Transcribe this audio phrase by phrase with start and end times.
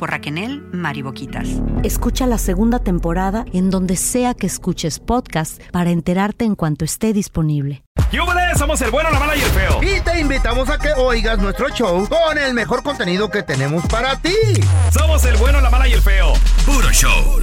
[0.00, 1.46] por Raquel Mariboquitas.
[1.84, 7.12] Escucha la segunda temporada en donde sea que escuches podcast para enterarte en cuanto esté
[7.12, 7.84] disponible.
[8.10, 8.58] ¡Yúbales!
[8.58, 9.80] Somos el bueno, la mala y el feo.
[9.82, 14.16] Y te invitamos a que oigas nuestro show con el mejor contenido que tenemos para
[14.16, 14.34] ti.
[14.90, 16.32] Somos el bueno, la mala y el feo.
[16.64, 17.40] Puro show.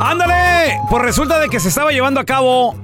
[0.00, 0.76] ¡Ándale!
[0.90, 2.74] Pues resulta de que se estaba llevando a cabo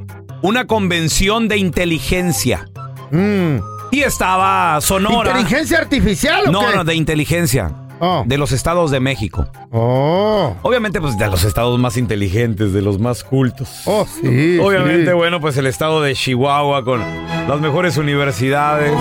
[0.42, 2.68] una convención de inteligencia.
[3.10, 3.75] Mm.
[3.96, 5.30] Y estaba Sonora.
[5.30, 6.76] ¿Inteligencia artificial o No, qué?
[6.76, 7.72] no, de inteligencia.
[7.98, 8.24] Oh.
[8.26, 9.46] De los estados de México.
[9.70, 10.54] Oh.
[10.60, 13.70] Obviamente, pues de los estados más inteligentes, de los más cultos.
[13.86, 14.58] Oh, sí.
[14.58, 15.12] Obviamente, sí.
[15.14, 17.00] bueno, pues el estado de Chihuahua con
[17.48, 18.92] las mejores universidades.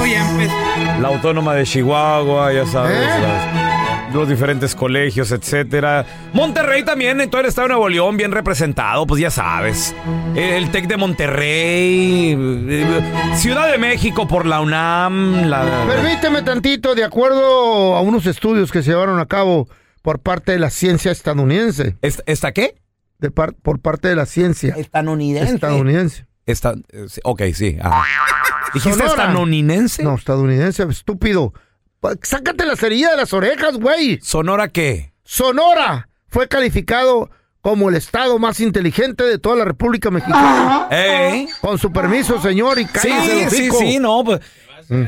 [1.02, 3.22] La autónoma de Chihuahua, ya sabes, ¿Eh?
[3.22, 3.65] las-
[4.16, 6.06] los diferentes colegios, etcétera.
[6.34, 9.94] Monterrey también, en todo el estado de Nuevo León, bien representado, pues ya sabes.
[10.36, 13.02] El TEC de Monterrey, eh,
[13.36, 15.86] Ciudad de México por la UNAM, la...
[15.88, 19.68] Permíteme tantito, de acuerdo a unos estudios que se llevaron a cabo
[20.02, 21.96] por parte de la ciencia estadounidense.
[22.02, 22.76] ¿Esta, esta qué?
[23.20, 25.54] De par- por parte de la ciencia Estadounidense.
[25.56, 26.26] estadounidense.
[26.46, 27.78] Esta, eh, sí, ok, sí.
[27.82, 28.04] ajá.
[28.74, 29.24] ¿Dijiste Sonora.
[29.24, 30.04] estadounidense?
[30.04, 31.54] No, estadounidense, estúpido.
[32.22, 34.20] Sácate la cerilla de las orejas, güey.
[34.22, 35.14] ¿Sonora qué?
[35.24, 37.30] Sonora fue calificado
[37.62, 40.88] como el estado más inteligente de toda la República Mexicana.
[40.92, 41.48] ¿Eh?
[41.62, 43.78] Con su permiso, señor, y Sí, cállese sí, hocico.
[43.80, 44.24] sí, no.
[44.24, 44.40] Pues,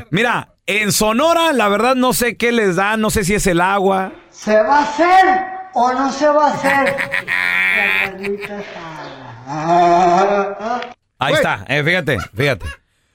[0.09, 3.61] Mira, en Sonora, la verdad, no sé qué les da, no sé si es el
[3.61, 4.11] agua.
[4.31, 6.95] ¿Se va a hacer o no se va a hacer?
[11.19, 11.35] Ahí Güey.
[11.35, 12.65] está, eh, fíjate, fíjate.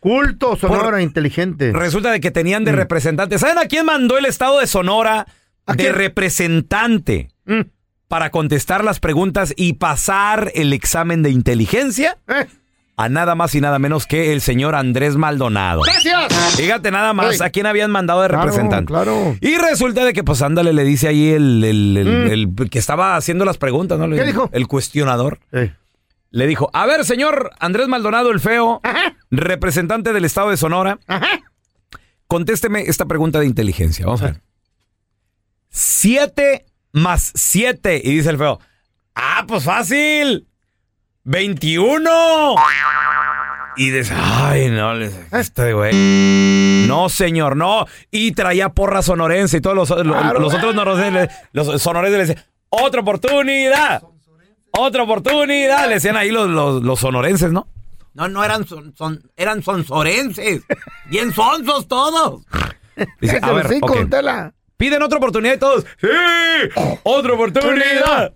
[0.03, 1.71] Culto, Sonora, inteligente.
[1.73, 2.67] Resulta de que tenían Mm.
[2.67, 3.41] de representantes.
[3.41, 5.27] ¿Saben a quién mandó el estado de Sonora
[5.65, 5.95] ¿A de quién?
[5.95, 7.61] representante Mm.
[8.09, 12.19] para contestar las preguntas y pasar el examen de inteligencia?
[12.27, 12.47] Eh,
[12.97, 15.83] A nada más y nada menos que el señor Andrés Maldonado.
[15.83, 16.57] ¡Gracias!
[16.57, 17.47] Fíjate nada más Ey.
[17.47, 18.87] a quién habían mandado de Claro, representante.
[18.93, 19.37] claro.
[19.41, 23.17] Y resulta de que, pues, ándale, le dice ahí el, el- el- el que estaba
[23.17, 24.09] haciendo las preguntas, ¿no?
[24.09, 24.15] Mm.
[24.15, 24.51] ¿Qué dijo?
[24.53, 25.39] El cuestionador.
[25.53, 25.73] Eh.
[26.33, 30.99] Le dijo, a ver, señor Andrés Maldonado el Feo, Ajá, representante del estado de Sonora,
[31.07, 31.29] ajá.
[32.27, 34.05] contésteme esta pregunta de inteligencia.
[34.07, 34.41] Vamos a ver.
[35.69, 38.01] Siete más siete.
[38.03, 38.59] Y dice el Feo,
[39.15, 40.47] ah, pues fácil.
[41.25, 42.11] 21.
[43.77, 46.87] Y dice, ay, no, le- este güey.
[46.89, 47.87] No, señor, no.
[48.11, 50.75] Y traía porra sonorense y todos los, los- los otros
[51.83, 54.03] sonorenses le decían, otra oportunidad.
[54.73, 55.87] Otra oportunidad.
[55.89, 57.67] Le decían ahí los, los, los sonorenses, ¿no?
[58.15, 60.63] No, no eran son, son- eran sonsorenses.
[61.07, 62.43] Bien sonsos todos.
[63.21, 63.67] Dice, a ver.
[64.77, 65.87] Piden otra oportunidad y todos.
[66.01, 66.09] ¡Sí!
[67.05, 68.33] ¡Otra oportunidad!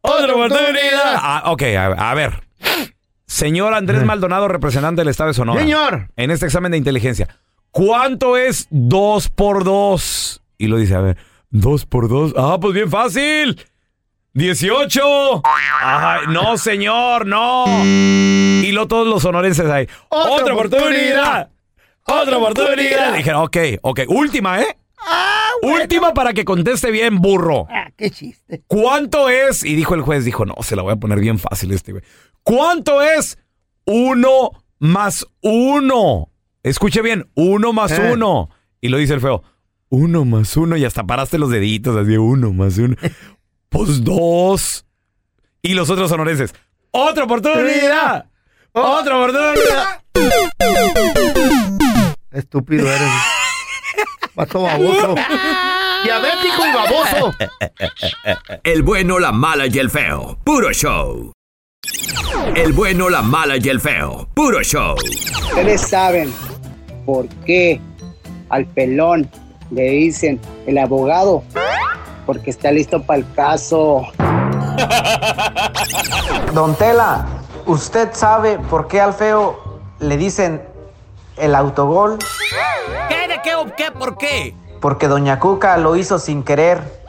[0.00, 1.14] ¡Otra oportunidad!
[1.16, 2.42] Ah, ok, a, a ver.
[3.26, 5.60] Señor Andrés Maldonado, representante del Estado de Sonora.
[5.60, 6.08] Señor.
[6.16, 7.28] En este examen de inteligencia.
[7.70, 10.42] ¿Cuánto es 2 por 2?
[10.58, 11.16] Y lo dice, a ver.
[11.50, 12.34] Dos por dos.
[12.36, 13.64] Ah, pues bien fácil.
[14.34, 15.42] 18.
[15.44, 17.64] Ay, no, señor, no.
[17.84, 19.86] Y lo todos los sonorenses ahí.
[20.08, 21.50] Otra Otra, oportunidad.
[22.06, 23.14] Otra oportunidad.
[23.16, 24.00] Dijeron, ok, ok.
[24.08, 24.76] Última, ¿eh?
[25.62, 27.66] Última para que conteste bien, burro.
[27.70, 28.62] Ah, qué chiste.
[28.66, 29.64] ¿Cuánto es?
[29.64, 32.04] Y dijo el juez, dijo, no, se la voy a poner bien fácil este, güey.
[32.42, 33.38] ¿Cuánto es
[33.86, 36.30] uno más uno?
[36.62, 38.10] Escuche bien, uno más Eh.
[38.12, 38.50] uno.
[38.80, 39.42] Y lo dice el feo,
[39.90, 40.76] uno más uno.
[40.76, 42.96] Y hasta paraste los deditos, así, uno más uno.
[43.74, 44.86] Pues dos.
[45.60, 46.54] Y los otros sonorenses,
[46.92, 48.26] otra oportunidad.
[48.72, 50.00] Otra oportunidad.
[52.30, 53.12] Estúpido eres.
[54.34, 55.14] Pato baboso.
[56.04, 57.34] Diabético y baboso.
[58.62, 60.38] El bueno, la mala y el feo.
[60.44, 61.32] Puro show.
[62.54, 64.28] El bueno, la mala y el feo.
[64.34, 64.94] Puro show.
[65.48, 66.32] Ustedes saben
[67.06, 67.80] por qué
[68.50, 69.28] al pelón
[69.70, 71.42] le dicen el abogado,
[72.24, 74.06] porque está listo para el caso.
[76.54, 77.26] Don Tela,
[77.66, 80.62] ¿usted sabe por qué al feo le dicen
[81.36, 82.18] el autogol?
[83.08, 83.28] ¿Qué?
[83.28, 83.90] ¿De qué o qué?
[83.90, 84.54] ¿Por qué?
[84.80, 86.82] Porque Doña Cuca lo hizo sin querer.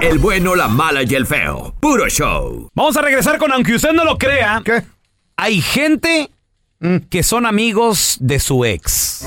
[0.00, 1.74] El bueno, la mala y el feo.
[1.80, 2.68] Puro show.
[2.74, 4.62] Vamos a regresar con, aunque usted no lo crea,
[5.36, 6.30] hay gente
[7.08, 9.26] que son amigos de su ex.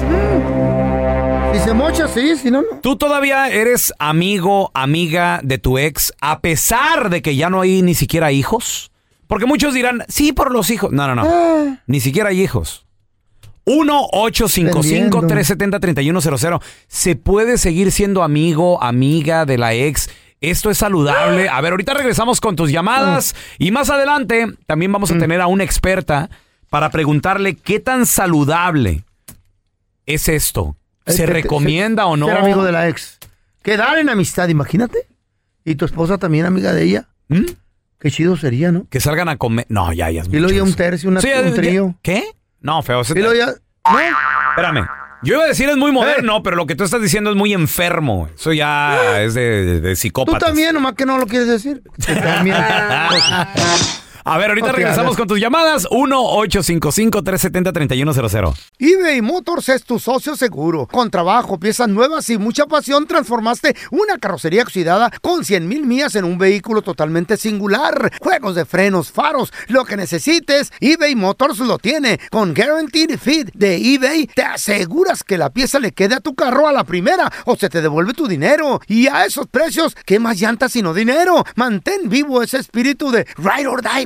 [1.54, 2.68] Si se mocha, sí, si no, no.
[2.82, 7.82] ¿Tú todavía eres amigo, amiga de tu ex a pesar de que ya no hay
[7.82, 8.92] ni siquiera hijos?
[9.28, 10.92] Porque muchos dirán, sí, por los hijos.
[10.92, 11.24] No, no, no.
[11.26, 11.78] Ah.
[11.88, 12.86] Ni siquiera hay hijos.
[13.66, 16.62] 1-855-370-3100.
[16.88, 20.10] ¿Se puede seguir siendo amigo, amiga de la ex?
[20.42, 21.50] Esto es saludable.
[21.50, 25.20] A ver, ahorita regresamos con tus llamadas y más adelante también vamos a Mm.
[25.20, 26.30] tener a una experta
[26.70, 29.04] para preguntarle qué tan saludable
[30.06, 30.76] es esto.
[31.10, 32.28] ¿Se recomienda o no?
[32.28, 33.20] Ser amigo de la ex.
[33.64, 35.08] Quedar en amistad, imagínate.
[35.66, 37.08] Y tu esposa también amiga de ella.
[37.28, 37.46] ¿Mm?
[38.00, 38.88] Qué chido sería, ¿no?
[38.90, 39.66] Que salgan a comer.
[39.70, 41.96] No, ya, ya es Y mucho ya un tercio, una, Sí, un trío.
[42.02, 42.24] ¿Qué?
[42.62, 43.02] No, feo.
[43.02, 43.46] Y ya...
[43.48, 44.00] ¿no?
[44.52, 44.88] Espérame.
[45.22, 47.54] Yo iba a decir es muy moderno, pero lo que tú estás diciendo es muy
[47.54, 48.30] enfermo.
[48.34, 51.84] Eso ya es de, de, de Tú también, nomás que no lo quieres decir.
[51.84, 52.56] Tú también.
[54.26, 55.88] A ver, ahorita regresamos con tus llamadas.
[55.90, 58.54] 1-855-370-3100.
[58.80, 60.88] eBay Motors es tu socio seguro.
[60.88, 66.16] Con trabajo, piezas nuevas y mucha pasión, transformaste una carrocería oxidada con 100 mil millas
[66.16, 68.12] en un vehículo totalmente singular.
[68.20, 72.20] Juegos de frenos, faros, lo que necesites, eBay Motors lo tiene.
[72.30, 76.68] Con Guaranteed Fit de eBay, te aseguras que la pieza le quede a tu carro
[76.68, 78.82] a la primera o se te devuelve tu dinero.
[78.88, 81.46] Y a esos precios, ¿qué más llantas sino dinero?
[81.56, 84.06] Mantén vivo ese espíritu de Ride or Die,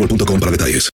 [0.01, 0.89] boostmobile.com para detalles.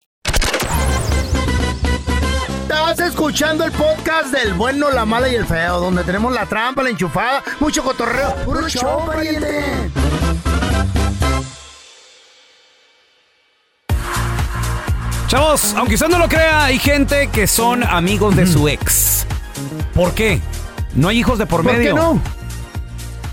[2.62, 6.84] Estás escuchando el podcast del bueno, la mala y el feo, donde tenemos la trampa,
[6.84, 8.36] la enchufada, mucho cotorreo.
[8.46, 9.92] ¡Puro show, pariente!
[15.28, 19.26] Chavos, aunque usted no lo crea, hay gente que son amigos de su ex.
[19.94, 20.40] ¿Por qué?
[20.96, 21.94] No hay hijos de por ¿Por medio.
[21.96, 22.22] qué no?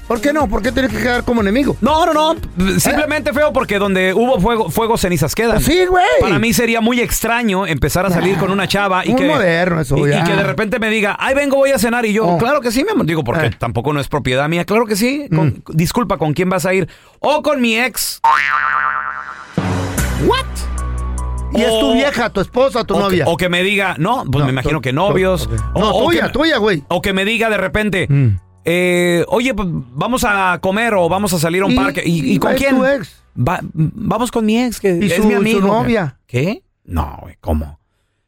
[0.06, 0.46] ¿Por qué no?
[0.48, 1.76] ¿Por qué tienes que quedar como enemigo?
[1.80, 2.78] No, no, no.
[2.78, 5.60] Simplemente feo porque donde hubo fuego, fuego cenizas quedan.
[5.62, 6.04] Sí, güey.
[6.20, 9.28] Para mí sería muy extraño empezar a salir con una chava y Muy que.
[9.28, 10.20] moderno eso, y, ya.
[10.20, 12.04] y que de repente me diga, ay, vengo, voy a cenar.
[12.04, 12.36] Y yo, Oh.
[12.38, 13.06] claro que sí, mi amor.
[13.06, 13.50] Digo, porque Eh.
[13.58, 14.66] tampoco no es propiedad mía.
[14.66, 15.26] Claro que sí.
[15.30, 15.36] Mm.
[15.36, 16.86] Con- Disculpa, ¿con quién vas a ir?
[17.20, 18.20] O con mi ex.
[20.26, 20.44] ¿What?
[21.54, 23.24] Y es tu vieja, tu esposa, tu o que- novia.
[23.26, 25.48] o que me diga, no, pues me imagino que novios.
[25.72, 26.82] O- No, o tuya, que- tuya, güey.
[26.88, 28.36] O que me diga de repente, Mm.
[28.64, 32.02] Eh, oye, pues, vamos a comer o vamos a salir a un parque.
[32.04, 32.76] ¿Y, con quién?
[32.76, 33.22] tu ex.
[33.36, 35.66] Va- vamos con mi ex, que Y es su- mi su amigo.
[35.68, 36.18] novia.
[36.26, 36.62] ¿Qué?
[36.84, 37.80] No, güey, ¿cómo?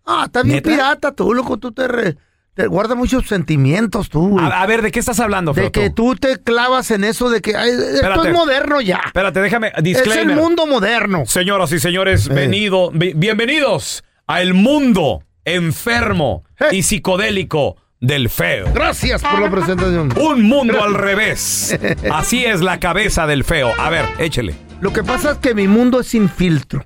[0.04, 0.70] Ah, está bien ¿Neta?
[0.70, 1.56] pirata tú, loco.
[1.58, 2.16] Tú te, re-
[2.54, 4.28] te guardas muchos sentimientos tú.
[4.30, 4.44] güey.
[4.44, 6.14] A, a ver, ¿de qué estás hablando, de que tú?
[6.14, 9.00] tú te clavas en eso de que ay, esto es moderno ya.
[9.06, 9.72] Espérate, déjame.
[9.84, 11.24] Es el mundo moderno.
[11.26, 12.34] Señoras y señores, Eh.
[12.34, 16.76] venido, bi- bienvenidos al mundo enfermo Eh.
[16.76, 18.66] y psicodélico del feo.
[18.74, 20.12] Gracias por la presentación.
[20.18, 21.78] Un mundo al revés.
[22.12, 23.72] Así es la cabeza del feo.
[23.78, 24.54] A ver, échele.
[24.80, 26.84] Lo que pasa es que mi mundo es sin filtro.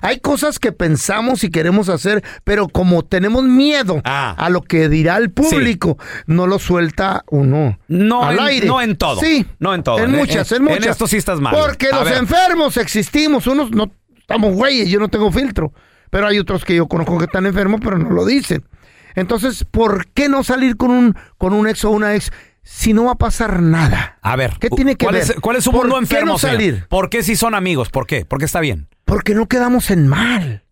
[0.00, 4.34] Hay cosas que pensamos y queremos hacer, pero como tenemos miedo Ah.
[4.38, 8.66] a lo que dirá el público, no lo suelta uno No al en- aire.
[8.68, 9.18] no en todo.
[9.20, 9.44] Sí.
[9.58, 9.98] No en todo.
[9.98, 10.90] En En- muchas, en, en- en muchas.
[10.92, 11.52] esto sí estás mal.
[11.52, 12.18] Porque A los ver.
[12.18, 13.46] enfermos existimos.
[13.48, 15.72] Unos no estamos güeyes, yo no tengo filtro.
[16.10, 18.64] Pero hay otros que yo conozco que están enfermos, pero no lo dicen.
[19.20, 22.30] Entonces, ¿por qué no salir con un, con un ex o una ex
[22.62, 24.18] si no va a pasar nada?
[24.22, 25.24] A ver, ¿Qué tiene que ¿cuál ver?
[25.24, 26.56] Es, ¿Cuál es su ¿Por mundo qué enfermo, no señor?
[26.56, 26.86] salir?
[26.88, 27.90] ¿Por qué si son amigos?
[27.90, 28.24] ¿Por qué?
[28.24, 28.88] Porque está bien.
[29.04, 30.64] Porque no quedamos en mal.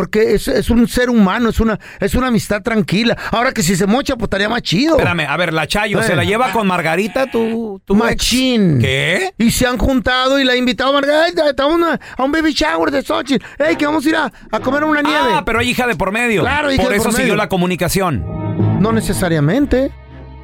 [0.00, 3.18] Porque es, es un ser humano, es una, es una amistad tranquila.
[3.32, 4.96] Ahora que si se mocha, pues estaría más chido.
[4.96, 6.04] Espérame, a ver, la Chayo, Eh.
[6.04, 8.02] ¿se la lleva con Margarita tu, tu ex?
[8.04, 8.78] Machín.
[8.80, 9.32] ¿Qué?
[9.36, 12.32] Y se han juntado y la ha invitado a Margarita estamos a, una- a un
[12.32, 13.44] baby shower de Xochitl.
[13.58, 15.18] Ey, que vamos a ir a, a comer una nieve.
[15.34, 16.40] Ah, pero hay hija de por medio.
[16.40, 17.36] Claro, hija Por de eso por siguió medio.
[17.36, 18.80] la comunicación.
[18.80, 19.92] No necesariamente.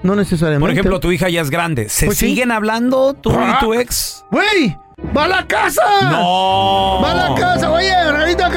[0.02, 0.60] No necesariamente.
[0.60, 1.88] Por ejemplo, tu hija ya es grande.
[1.88, 2.26] ¿Se Pues sí.
[2.28, 3.56] siguen hablando tú Ah.
[3.60, 4.22] y tu ex?
[4.30, 4.76] ¡Güey!
[4.98, 5.82] ¡Va a la casa!
[6.10, 7.00] ¡No!
[7.02, 7.70] ¡Va a la casa!
[7.70, 7.90] Oye,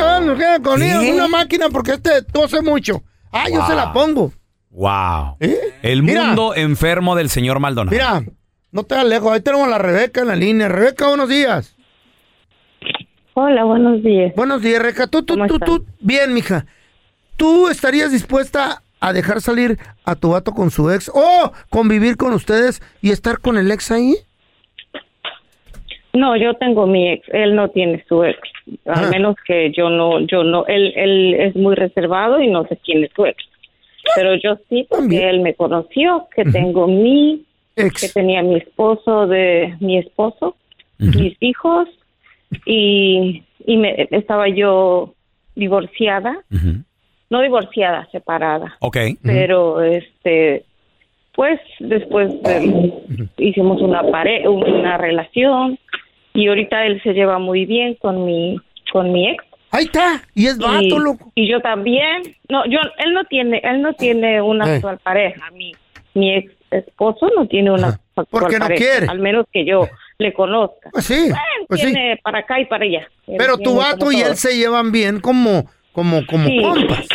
[0.02, 3.04] van, que con una máquina porque este tose mucho.
[3.32, 4.32] Ah, yo se la pongo.
[4.72, 5.36] Wow.
[5.40, 5.60] ¿Eh?
[5.82, 6.26] El Mira.
[6.26, 7.92] mundo enfermo del señor Maldonado.
[7.92, 8.24] Mira,
[8.72, 9.32] no te hagas lejos.
[9.32, 10.68] Ahí tenemos a la Rebeca en la línea.
[10.70, 11.76] Rebeca, buenos días.
[13.34, 14.34] Hola, buenos días.
[14.36, 15.08] Buenos días, Rebeca.
[15.08, 15.86] Tú, tú, ¿Cómo tú, tú.
[16.00, 16.66] Bien, mija.
[17.36, 22.34] ¿Tú estarías dispuesta a dejar salir a tu vato con su ex o convivir con
[22.34, 24.16] ustedes y estar con el ex ahí?
[26.20, 28.40] No, yo tengo mi ex, él no tiene su ex,
[28.86, 29.10] al Ah.
[29.10, 33.04] menos que yo no, yo no, él, él es muy reservado y no sé quién
[33.04, 33.38] es su ex,
[34.16, 37.44] pero yo sí porque él me conoció, que tengo mi,
[37.76, 40.56] que tenía mi esposo de, mi esposo,
[40.98, 41.88] mis hijos
[42.66, 45.14] y, y me, estaba yo
[45.56, 46.44] divorciada,
[47.30, 48.98] no divorciada, separada, Ok.
[49.24, 50.66] pero este
[51.36, 52.92] pues después de-
[53.38, 55.78] hicimos una pare una relación
[56.44, 58.60] y ahorita él se lleva muy bien con mi
[58.92, 62.80] con mi ex ahí está y es vato y, loco y yo también no yo
[62.98, 64.76] él no tiene él no tiene una Eh.
[64.76, 65.72] actual pareja mi
[66.14, 69.08] mi ex esposo no tiene una actual Porque no pareja quiere.
[69.08, 69.88] al menos que yo
[70.20, 71.30] le conozca Pues sí,
[71.68, 71.88] pues sí.
[71.94, 75.20] tiene para acá y para allá Él Pero tu vato y él se llevan bien
[75.20, 76.62] como, como, como Sí.
[76.62, 77.08] compas.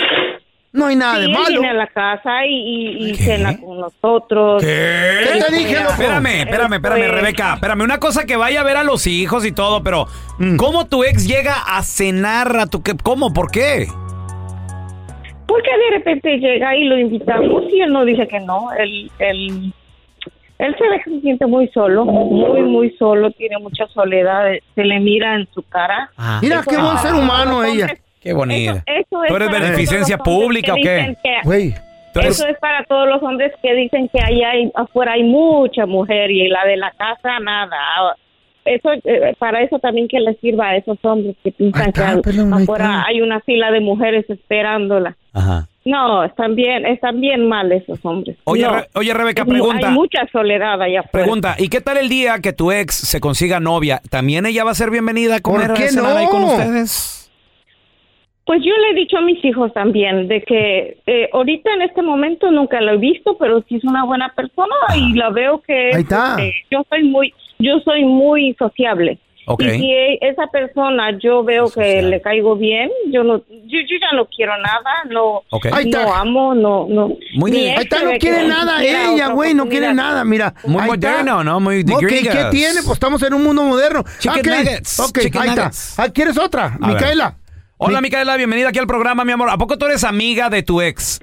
[0.75, 1.47] No hay nada Sí, de malo.
[1.49, 4.61] viene a la casa y, y, y cena con nosotros.
[4.63, 5.21] ¿Qué?
[5.33, 5.93] ¿Qué te dije, loco?
[5.93, 7.55] Espérame, espérame, espérame, Rebeca.
[7.55, 10.07] Espérame, una cosa que vaya a ver a los hijos y todo, pero
[10.39, 10.57] Mm.
[10.57, 12.83] ¿cómo tu ex llega a cenar a tu...
[12.83, 13.33] que- ¿Cómo?
[13.33, 13.87] ¿Por qué?
[15.47, 18.73] Porque de repente llega y lo invitamos y él no dice que no.
[18.73, 19.73] Él, él,
[20.59, 24.85] él se ve que se siente muy solo, muy, muy solo, tiene mucha soledad, se
[24.85, 26.11] le mira en su cara.
[26.43, 27.95] Mira, qué buen ser humano ella.
[28.25, 28.83] Qué bonita.
[28.87, 31.37] Eso es ¿Tú eres para beneficencia todos los hombres pública o que qué?
[31.45, 31.75] Güey.
[32.15, 36.31] Eso es para todos los hombres que dicen que allá hay, afuera hay mucha mujer
[36.31, 37.77] y la de la casa nada.
[38.65, 42.23] Eso eh, para eso también que les sirva a esos hombres que piensan que al-
[42.55, 45.17] afuera hay una fila de mujeres esperándola.
[45.35, 45.69] Ajá.
[45.85, 48.39] No, están bien, están bien mal esos hombres.
[48.45, 48.77] Oye, No.
[48.77, 49.89] Re- oye, Rebeca, pregunta.
[49.89, 51.25] Hay mucha soledad allá afuera.
[51.25, 54.01] Pregunta, ¿y qué tal el día que tu ex se consiga novia?
[54.09, 57.24] ¿También ella va a ser bienvenida a comer ¿Por qué a ahí con ustedes?
[58.47, 62.03] Pues yo le he dicho a mis hijos también de que eh, ahorita en este
[62.03, 65.91] momento nunca lo he visto, pero sí es una buena persona y la veo que
[65.95, 66.33] Ahí está.
[66.39, 69.19] este, yo soy muy yo soy muy sociable.
[69.47, 69.63] Ok.
[69.63, 74.15] Y si esa persona yo veo que le caigo bien, yo no yo, yo ya
[74.17, 75.67] no quiero nada, no Ok.
[75.73, 77.17] Ahí no amo, no no.
[77.37, 77.79] Muy bien.
[77.79, 80.55] Ahí está, no quiere nada ella, güey, no quiere nada, mira.
[80.67, 81.09] Muy ahí está.
[81.11, 81.61] moderno, ¿no?
[81.61, 82.83] Muy de Ok, ¿qué tiene?
[82.85, 84.05] Pues estamos en un mundo moderno.
[84.19, 85.91] Chicken nuggets, chicken ahí nuggets.
[85.91, 86.03] está.
[86.03, 86.77] Ah, ¿Quieres otra?
[86.81, 87.44] A ver.
[87.77, 89.51] Hola, Micaela, bienvenida aquí al programa, mi amor.
[89.51, 91.21] ¿A poco tú eres amiga de tu ex?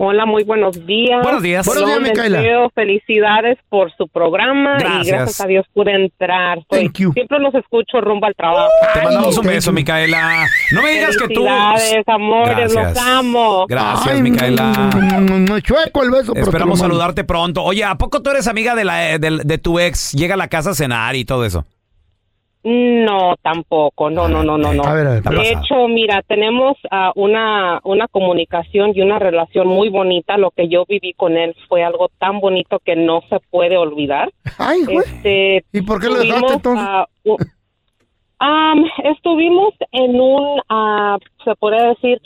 [0.00, 1.20] Hola, muy buenos días.
[1.24, 1.66] Buenos días.
[1.66, 2.38] Buenos días, Micaela.
[2.40, 5.06] deseo felicidades por su programa Gracias.
[5.06, 6.58] y gracias a Dios pude entrar.
[6.70, 7.12] Soy- Thank you.
[7.12, 8.68] Siempre los escucho rumbo al trabajo.
[8.94, 10.46] Te mandamos un beso, Micaela.
[10.70, 11.42] No me digas que tú...
[11.44, 12.94] Felicidades, amores, Gracias.
[12.94, 13.66] los amo.
[13.68, 14.72] Gracias, Ay, Micaela.
[14.94, 16.32] mm, Chueco el beso.
[16.36, 17.64] Esperamos saludarte pronto.
[17.64, 20.12] Oye, ¿a poco tú eres amiga de, la, eh, de, de tu ex?
[20.12, 21.66] Llega a la casa a cenar y todo eso.
[22.64, 24.82] No, tampoco, no, no, no, no, no.
[24.82, 29.18] A ver, a ver, ¿qué de hecho, mira, tenemos ah, una, una comunicación y una
[29.18, 30.36] relación muy bonita.
[30.36, 34.32] Lo que yo viví con él fue algo tan bonito que no se puede olvidar.
[34.58, 34.98] Ay, güey.
[34.98, 36.86] Este, ¿Y por qué lo dejaste entonces?
[37.24, 37.36] u-
[38.40, 42.20] am, estuvimos en un, ah, se podría decir,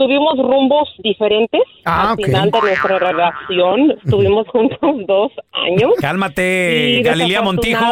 [0.00, 2.24] tuvimos rumbos diferentes Ah, al ok.
[2.24, 3.90] final de nuestra relación.
[4.04, 5.92] Estuvimos juntos dos años.
[6.00, 7.84] Cálmate, Y Galilea Montijo.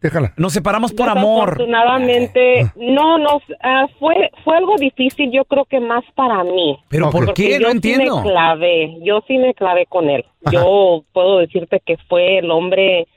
[0.00, 0.32] Déjala.
[0.36, 1.50] Nos separamos por amor.
[1.58, 6.78] Desafortunadamente, no, no, ah, fue, fue algo difícil, yo creo que más para mí.
[6.88, 7.52] ¿Pero por Porque qué?
[7.54, 8.16] yo No sí entiendo.
[8.22, 10.24] me clavé, yo sí me clavé con él.
[10.50, 13.08] Yo puedo decirte que fue el hombre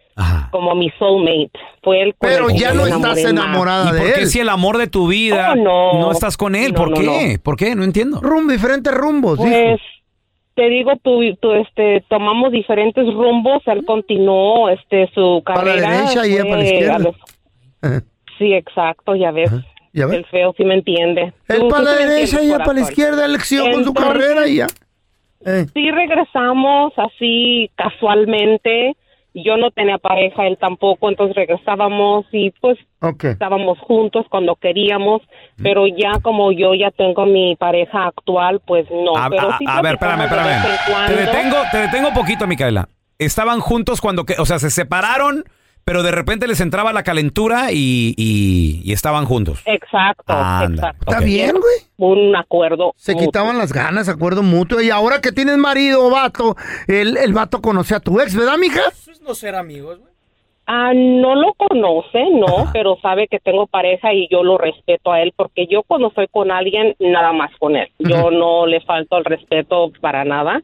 [0.51, 1.51] como mi soulmate.
[1.81, 3.17] Fue el con Pero el ya no estás más.
[3.19, 4.27] enamorada ¿Y de por qué él.
[4.27, 5.99] si el amor de tu vida Oh, no.
[5.99, 6.71] no estás con él?
[6.73, 7.39] No, ¿Por no, qué?
[7.41, 7.75] ¿Por qué?
[7.75, 8.19] No entiendo.
[8.21, 9.79] Rum, diferentes rumbos, Pues
[10.55, 13.63] te digo, tú, tú, este, tomamos diferentes rumbos.
[13.65, 15.91] Él continuó, este, su Para la carrera.
[16.13, 16.99] derecha y para la izquierda.
[16.99, 17.15] los-
[18.37, 19.51] Sí, exacto, ya ves.
[19.93, 20.17] ¿Ya ves?
[20.17, 21.33] El feo sí me entiende.
[21.47, 24.47] Él Tú- para tú la derecha y para la izquierda, él siguió con su carrera
[24.47, 24.67] y ya.
[25.45, 25.65] Eh.
[25.73, 28.95] Sí regresamos así casualmente.
[29.35, 32.77] Yo no tenía pareja, él tampoco, entonces regresábamos y pues
[33.31, 35.21] estábamos juntos cuando queríamos,
[35.61, 39.17] pero ya como yo ya tengo mi pareja actual, pues no.
[39.17, 41.07] A, pero a- sí a ver, espérame, espérame.
[41.07, 42.87] Te detengo, te detengo un poquito, Micaela.
[43.17, 45.43] Estaban juntos cuando, que, o sea, se separaron,
[45.85, 49.61] pero de repente les entraba la calentura y, y- y estaban juntos.
[49.65, 51.11] Exacto, Anda, exacto.
[51.11, 51.75] Está bien, güey.
[51.97, 52.93] Un acuerdo.
[52.97, 53.27] Se mutuo.
[53.27, 54.81] quitaban las ganas, acuerdo mutuo.
[54.81, 56.55] Y ahora que tienes marido o vato,
[56.87, 58.81] el, el vato conoce a tu ex, ¿verdad, mija?
[59.25, 60.12] no ser amigos, güey.
[60.65, 65.21] Ah, no lo conoce, no, pero sabe que tengo pareja y yo lo respeto a
[65.21, 67.89] él porque yo cuando estoy con alguien, nada más con él.
[67.99, 70.61] Yo no le falto el respeto para nada,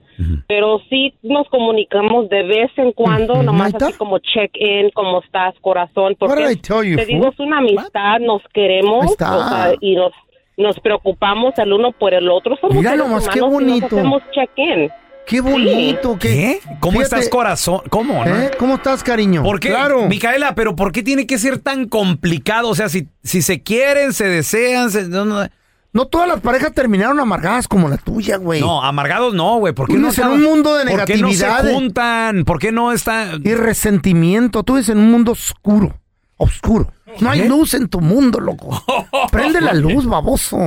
[0.48, 6.15] pero sí nos comunicamos de vez en cuando, nomás así como check-in, cómo estás, corazón,
[6.18, 10.13] porque you, te digo, es una amistad, nos queremos o sea, y nos,
[10.56, 12.56] nos preocupamos el uno por el otro.
[12.62, 13.96] Somos Mira nomás, qué humanos y nos bonito.
[13.98, 14.89] hacemos check-in.
[15.29, 16.17] Qué bonito.
[16.19, 16.59] ¿Qué?
[16.79, 17.81] ¿Cómo Fíjate- estás, corazón?
[17.91, 18.25] ¿Cómo?
[18.25, 18.36] no?
[18.36, 18.50] ¿Eh?
[18.57, 19.43] ¿Cómo estás, cariño?
[19.43, 19.69] ¿Por qué?
[19.69, 20.07] Claro.
[20.07, 22.67] Micaela, pero ¿por qué tiene que ser tan complicado?
[22.69, 25.48] O sea, si, si se quieren, se desean, se- no, no,
[25.93, 28.59] No todas las parejas terminaron amargadas como la tuya, güey.
[28.62, 29.74] no, amargados no, güey.
[29.74, 32.44] ¿Por qué Tú no vives en un mundo de ¿Por qué no negatividad, se juntan?
[32.46, 33.42] ¿Por qué no están...?
[33.46, 34.63] Y resentimiento.
[34.63, 35.96] Tú vives en un mundo oscuro.
[36.37, 36.92] Oscuro.
[37.20, 37.50] No hay ¿Eh?
[37.50, 38.83] luz en tu mundo, loco.
[39.31, 40.57] Prende la luz, baboso.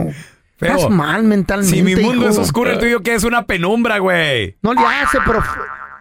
[0.63, 0.77] Feo.
[0.77, 1.77] Estás mal mentalmente.
[1.77, 2.31] Si mi mundo hijo.
[2.33, 4.57] es oscuro, el tuyo que es una penumbra, güey.
[4.63, 5.43] No le hace, pero,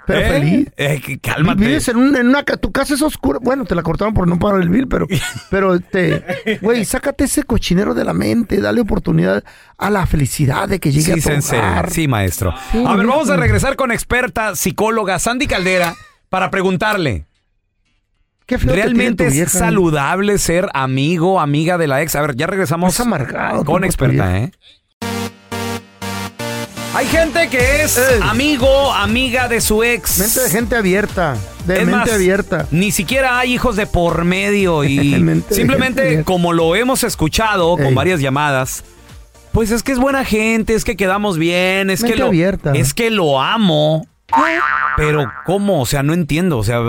[0.06, 0.30] pero ¿Eh?
[0.30, 0.67] feliz.
[0.78, 1.65] Eh, cálmate.
[1.65, 3.39] Vives en, un- en una tu casa es oscura.
[3.41, 5.08] Bueno, te la cortaron por no pagar el bill, pero,
[5.50, 6.24] pero te,
[6.62, 9.43] güey, sácate ese cochinero de la mente, dale oportunidad
[9.78, 11.89] a la felicidad de que llegue Sí, a tu hogar.
[11.91, 12.54] Sí, maestro.
[12.71, 15.95] Sí, a ver, vamos a regresar con experta psicóloga Sandy Caldera
[16.30, 17.26] para preguntarle.
[18.52, 19.50] Qué feo te ¿Realmente es vieja.
[19.50, 22.18] saludable ser amigo, amiga de la ex?
[22.18, 24.52] A ver, ya regresamos amargado, con experta, ¿eh?
[26.94, 30.20] Hay gente que es amigo, amiga de su ex.
[30.20, 32.68] Mente de gente abierta, de Es mente más, abierta.
[32.72, 35.14] Ni siquiera hay hijos de por medio y
[35.50, 38.84] simplemente como lo hemos escuchado con varias llamadas,
[39.54, 42.74] pues es que es buena gente, es que quedamos bien, es que lo abierta.
[42.74, 44.06] es que lo amo.
[44.98, 45.80] Pero ¿cómo?
[45.80, 46.82] O sea, no entiendo, o sea,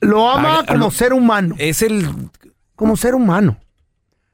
[0.00, 1.54] Lo ama a- como lo- ser humano.
[1.58, 2.06] es el
[2.74, 3.56] Como ser humano.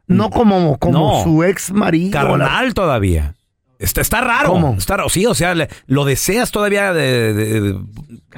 [0.08, 1.22] No como, como No.
[1.22, 2.10] su ex marido.
[2.12, 3.34] carnal todavía.
[3.82, 4.48] Está, está raro.
[4.50, 4.74] ¿Cómo?
[4.78, 5.08] Está raro.
[5.08, 7.78] Sí, o sea, le- lo deseas todavía de, de- de-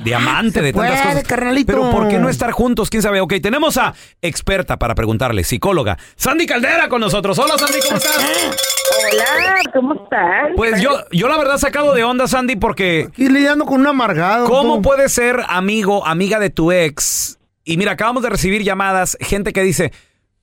[0.02, 1.28] de amante, de tantas puede, cosas.
[1.28, 1.66] carnalito.
[1.72, 2.90] Pero ¿por qué no estar juntos?
[2.90, 3.20] ¿Quién sabe?
[3.20, 7.38] Ok, tenemos a experta para preguntarle, psicóloga, Sandy Caldera con nosotros.
[7.38, 8.16] Hola, Sandy, ¿cómo estás?
[9.12, 10.50] Hola, ¿cómo estás?
[10.56, 14.46] Pues yo, yo la verdad sacado de onda, Sandy, porque Y lidiando con un amargado.
[14.46, 14.82] ¿cómo tú.
[14.82, 17.38] puedes ser amigo, amiga de tu ex?
[17.64, 19.92] Y mira, acabamos de recibir llamadas, gente que dice,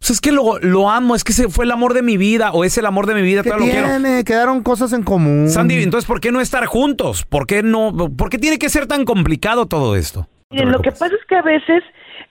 [0.02, 2.52] pues es que lo, lo amo, es que ese fue el amor de mi vida,
[2.54, 4.00] o es el amor de mi vida, ¿Qué todavía lo quiero.
[4.00, 4.24] tiene?
[4.24, 5.48] Quedaron cosas en común.
[5.48, 7.24] Sandy, entonces, ¿por qué no estar juntos?
[7.24, 7.94] ¿Por qué no?
[8.18, 10.26] ¿Por qué tiene que ser tan complicado todo esto?
[10.50, 11.84] Miren, lo que pasa es que a veces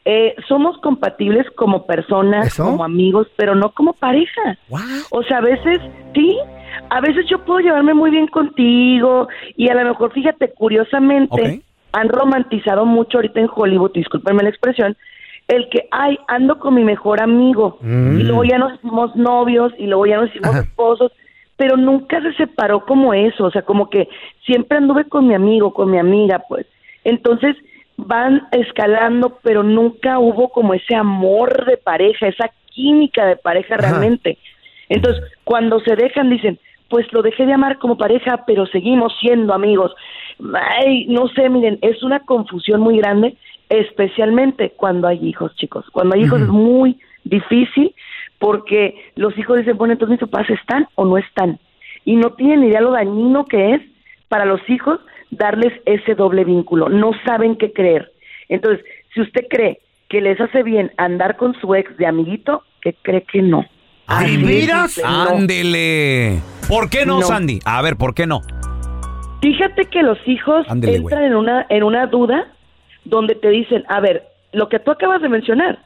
[0.05, 4.59] eh, somos compatibles como personas, como amigos, pero no como pareja.
[5.11, 5.81] O sea, a veces,
[6.13, 6.37] sí,
[6.91, 12.09] a veces yo puedo llevarme muy bien contigo y a lo mejor, fíjate, curiosamente, han
[12.09, 14.97] romantizado mucho ahorita en Hollywood, discúlpenme la expresión,
[15.51, 18.21] el que, ay, ando con mi mejor amigo Mm.
[18.21, 21.13] y luego ya nos hicimos novios y luego ya nos hicimos esposos,
[21.57, 24.09] pero nunca se separó como eso, o sea, como que
[24.47, 26.67] siempre anduve con mi amigo, con mi amiga, pues.
[27.05, 27.57] Entonces
[27.97, 34.39] van escalando, pero nunca hubo como ese amor de pareja, esa química de pareja realmente.
[34.89, 36.59] Entonces, cuando se dejan, dicen,
[36.89, 39.93] pues lo dejé de amar como pareja, pero seguimos siendo amigos.
[40.83, 43.37] Ay, no sé, miren, es una confusión muy grande,
[43.71, 45.87] especialmente cuando hay hijos, chicos.
[45.93, 47.95] Cuando hay hijos es muy difícil
[48.39, 51.59] porque los hijos dicen, bueno, entonces mis papás están o no están.
[52.05, 53.83] Y no tienen idea lo dañino que es
[54.29, 56.89] para los hijos darles ese doble vínculo.
[56.89, 58.13] No saben qué creer.
[58.49, 62.95] Entonces, si usted cree que les hace bien andar con su ex de amiguito, que
[63.03, 63.65] cree que no.
[64.09, 65.01] ¿De veras?
[65.01, 65.09] No.
[65.09, 66.41] Ándele.
[66.69, 67.27] ¿Por qué no, No.
[67.27, 67.61] Sandy?
[67.65, 68.41] A ver, ¿por qué no?
[69.41, 72.49] Fíjate que los hijos Ándele, entran en una, en una duda
[73.05, 75.79] donde te dicen, a ver, lo que tú acabas de mencionar,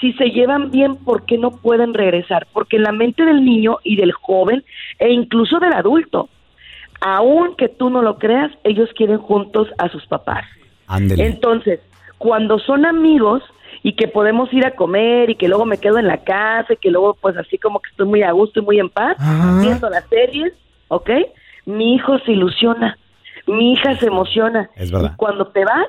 [0.00, 2.46] si se llevan bien, ¿por qué no pueden regresar?
[2.52, 4.64] Porque en la mente del niño y del joven
[4.98, 6.28] e incluso del adulto,
[7.00, 10.44] aun que tú no lo creas, ellos quieren juntos a sus papás.
[10.88, 11.80] Entonces,
[12.18, 13.42] cuando son amigos
[13.82, 16.76] y que podemos ir a comer y que luego me quedo en la casa y
[16.76, 19.16] que luego pues así como que estoy muy a gusto y muy en paz
[19.60, 20.52] viendo las series,
[20.88, 21.10] ¿ok?
[21.66, 22.98] Mi hijo se ilusiona,
[23.46, 24.68] mi hija se emociona.
[24.76, 25.12] Es verdad.
[25.14, 25.88] Y cuando te vas,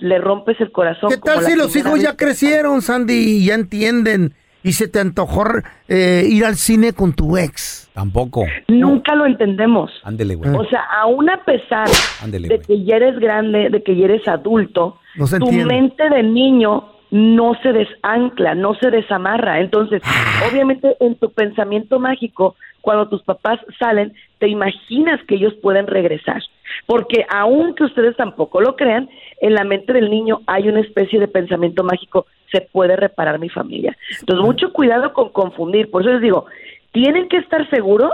[0.00, 1.10] le rompes el corazón.
[1.10, 4.34] ¿Qué tal si los hijos ya crecieron, Sandy, y ya entienden?
[4.62, 5.44] Y se te antojó
[5.88, 7.88] eh, ir al cine con tu ex.
[7.94, 8.44] Tampoco.
[8.66, 9.90] Nunca lo entendemos.
[10.02, 10.50] Ándele, güey.
[10.50, 11.88] O sea, aún a pesar
[12.22, 15.64] Ándele, de que ya eres grande, de que ya eres adulto, No tu entiende.
[15.64, 19.60] mente de niño no se desancla, no se desamarra.
[19.60, 20.02] Entonces,
[20.50, 26.42] obviamente en tu pensamiento mágico, cuando tus papás salen, te imaginas que ellos pueden regresar.
[26.86, 29.08] Porque aunque ustedes tampoco lo crean,
[29.40, 33.48] en la mente del niño hay una especie de pensamiento mágico, se puede reparar mi
[33.48, 33.96] familia.
[34.20, 35.90] Entonces, mucho cuidado con confundir.
[35.90, 36.46] Por eso les digo,
[36.92, 38.12] tienen que estar seguros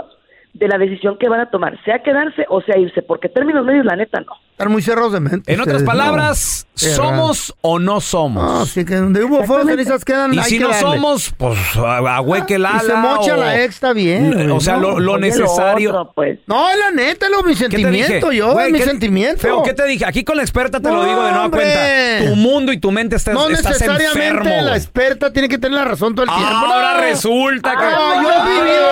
[0.53, 3.85] de la decisión que van a tomar, sea quedarse o sea irse, porque términos medios,
[3.85, 4.33] la neta, no.
[4.57, 5.51] Están muy cerrados de mente.
[5.53, 6.87] En otras ustedes, palabras, ¿no?
[6.95, 8.41] ¿somos o no somos?
[8.41, 10.33] No, sí, que donde hubo fuego, cenizas quedan.
[10.33, 10.81] Y si que no darle.
[10.93, 12.79] somos, pues agüeque el Y ala.
[12.79, 14.31] se mocha o- la ex, está bien.
[14.31, 14.91] güey, O sea, no.
[14.91, 16.09] lo, lo necesario.
[16.15, 16.39] pues.
[16.47, 19.41] No, es la neta, lo, mi sentimiento, yo, Güey, es mi ¿qué- sentimiento.
[19.41, 20.05] Feo, ¿qué te dije?
[20.05, 21.61] Aquí con la experta te lo No, digo de nueva hombre.
[21.63, 22.29] cuenta.
[22.29, 24.61] Tu mundo y tu mente está, No estás necesariamente enfermo.
[24.69, 26.47] la experta tiene que tener la razón todo el tiempo.
[26.49, 27.01] Ahora No.
[27.01, 28.85] resulta que- Ah, yo he vivido,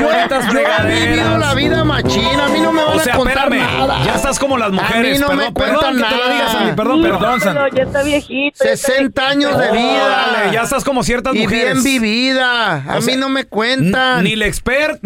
[0.00, 4.04] yo, he vivido la vida machina, a mí no me van a contar nada.
[4.04, 5.20] ya estás como las A mí mujeres.
[5.20, 6.48] no perdón, me perdón que te lo nada.
[6.52, 7.60] Sandy, perdón, Sí, perdón, Sandy.
[7.64, 8.64] Pero ya está viejito.
[8.64, 10.04] ya está 60 años de vida.
[10.32, 11.82] Órale, ya estás como ciertas y mujeres.
[11.82, 12.74] bien vivida.
[12.84, 14.24] A O sea, mí no me cuentan.
[14.24, 14.98] Ni la experta,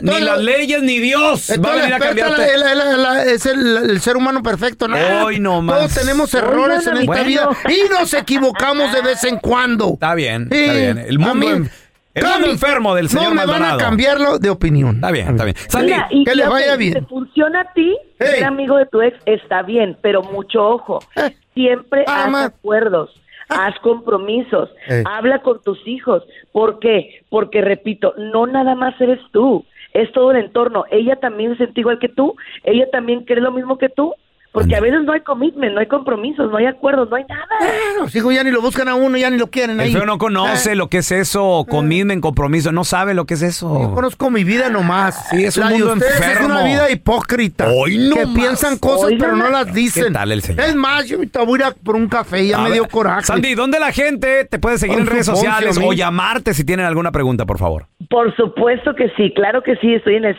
[0.00, 0.42] Ni- ni, no, las no.
[0.42, 2.56] leyes, ni Dios va a venir a cambiarte.
[2.58, 4.96] la- la- la- la- es el, el ser humano perfecto, ¿no?
[5.24, 5.76] Hoy no más.
[5.78, 7.24] Todos tenemos errores Oigan, en esta bueno.
[7.24, 9.90] vida y nos equivocamos de vez en cuando.
[9.94, 10.98] Está bien, Sí, está bien.
[10.98, 11.70] El a mundo, mí- en-
[12.14, 14.96] el mundo enfermo del señor No me van a cambiarlo de opinión.
[14.96, 15.56] Está bien, está bien.
[15.56, 16.94] Sandy, Mira, y que le ya vaya bien.
[16.94, 21.00] Te funciona a ti, ser amigo de tu ex está bien, pero mucho ojo.
[21.16, 21.34] Eh.
[21.54, 23.10] Siempre Ah, haz ma- acuerdos,
[23.48, 25.02] haz compromisos, Eh.
[25.06, 26.22] habla con tus hijos.
[26.52, 27.22] ¿Por qué?
[27.28, 30.84] Porque, repito, no nada más eres tú, es todo el entorno.
[30.90, 34.14] Ella también se siente igual que tú, ella también cree lo mismo que tú.
[34.52, 37.46] Porque a veces no hay commitment, no hay compromisos, no hay acuerdos, no hay nada.
[37.98, 39.92] Los hijos ya ni lo buscan a uno, ya ni lo quieren el ahí.
[39.94, 43.40] feo no conoce lo que es eso, conmigo en compromiso, no sabe lo que es
[43.40, 43.92] Yo eso.
[43.94, 45.28] conozco mi vida nomás.
[45.30, 46.40] Sí, es un La de mundo ustedes enfermo.
[46.40, 47.68] Es una vida hipócrita.
[47.68, 48.34] Hoy no que más.
[48.34, 50.04] piensan cosas Oigan, pero no las dicen.
[50.08, 50.66] ¿Qué tal el señor?
[50.66, 52.72] Es más, yo ahorita voy a ir a por un café, ya A me ver,
[52.74, 53.22] dio coraje.
[53.24, 57.10] Sandy, ¿dónde la gente te puede seguir en redes sociales o llamarte si tienen alguna
[57.10, 57.86] pregunta, por favor?
[58.10, 60.36] Por supuesto que sí, claro que sí, estoy en el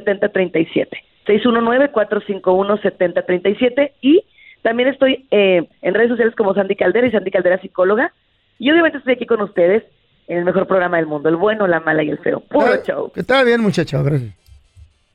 [0.00, 0.88] 619-451-7037.
[1.26, 4.22] 619-451-7037 y
[4.62, 8.12] también estoy eh, en redes sociales como Sandy Caldera y Sandy Caldera Psicóloga
[8.58, 9.82] y obviamente estoy aquí con ustedes
[10.28, 12.40] en el mejor programa del mundo, el bueno, la mala y el feo.
[12.40, 13.12] Puro Ah, show.
[13.12, 14.32] Que está bien, muchacho, gracias.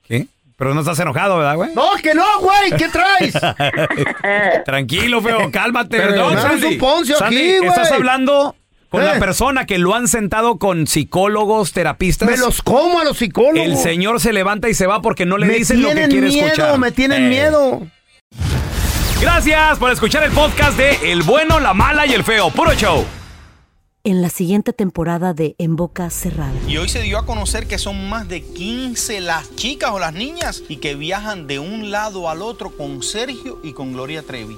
[0.08, 0.28] ¿Qué?
[0.58, 1.74] Pero no estás enojado, ¿verdad, güey?
[1.74, 3.34] No, que no, güey, ¿qué traes?
[4.66, 5.98] Tranquilo, feo, cálmate.
[5.98, 6.66] Pero Perdón, haces Sandy.
[6.68, 7.70] un poncio Sandy, aquí, güey.
[7.70, 8.56] estás hablando
[8.92, 9.06] con Eh.
[9.06, 12.30] la persona que lo han sentado con psicólogos, terapistas.
[12.30, 13.58] me los como a los psicólogos.
[13.58, 16.28] El señor se levanta y se va porque no le me dicen lo que quiere
[16.28, 16.78] miedo, escuchar.
[16.78, 17.30] me tienen Eh.
[17.30, 17.88] miedo.
[19.22, 22.50] Gracias por escuchar el podcast de El bueno, la mala y el feo.
[22.50, 23.06] Puro show.
[24.04, 26.52] En la siguiente temporada de En Boca Cerrada.
[26.68, 30.14] Y hoy se dio a conocer que son más de 15 las chicas o las
[30.14, 34.58] niñas y que viajan de un lado al otro con Sergio y con Gloria Trevi.